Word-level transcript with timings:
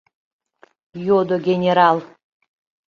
—йодо 1.05 1.35
генерал. 1.47 1.97